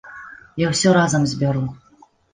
Я 0.61 0.71
ўсё 0.71 0.93
разам 0.97 1.27
збяру. 1.35 1.63